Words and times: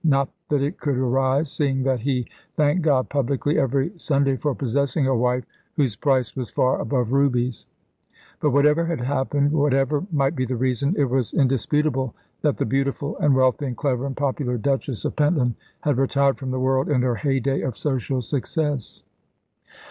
Not 0.03 0.29
that 0.49 0.63
it 0.63 0.79
could 0.79 0.97
arise, 0.97 1.51
seeing 1.51 1.83
that 1.83 1.99
he 1.99 2.25
thanked 2.57 2.81
God 2.81 3.07
publicly 3.07 3.59
every 3.59 3.91
Sunday 3.99 4.35
for 4.35 4.55
possessing 4.55 5.05
a 5.05 5.15
wife 5.15 5.45
whose 5.75 5.95
price 5.95 6.35
was 6.35 6.49
far 6.49 6.79
above 6.81 7.11
rubies. 7.11 7.67
But 8.39 8.49
whatever 8.49 8.83
had 8.85 8.99
happened, 9.01 9.51
whatever 9.51 10.03
might 10.11 10.35
be 10.35 10.47
the 10.47 10.55
reason, 10.55 10.95
it 10.97 11.05
was 11.11 11.33
indisputable 11.33 12.15
that 12.41 12.57
the 12.57 12.65
beautiful 12.65 13.15
and 13.19 13.35
wealthy 13.35 13.67
and 13.67 13.77
clever 13.77 14.07
and 14.07 14.17
popular 14.17 14.57
Duchess 14.57 15.05
of 15.05 15.15
Pentland 15.15 15.53
had 15.81 15.97
retired 15.99 16.39
from 16.39 16.49
the 16.49 16.59
world 16.59 16.89
in 16.89 17.03
her 17.03 17.17
heyday 17.17 17.61
of 17.61 17.77
social 17.77 18.23
success. 18.23 19.03